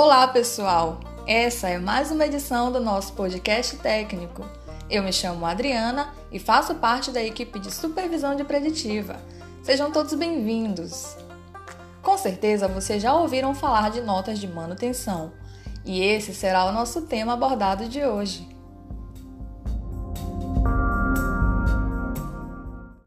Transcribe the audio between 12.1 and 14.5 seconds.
certeza vocês já ouviram falar de notas de